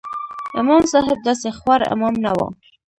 امام 0.61 0.83
صاحب 0.93 1.17
داسې 1.27 1.47
خوار 1.57 1.81
امام 1.93 2.15
نه 2.23 2.31
و. 2.37 2.39